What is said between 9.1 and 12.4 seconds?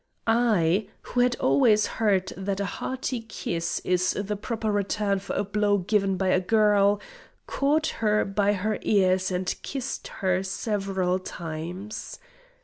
and kissed her several times.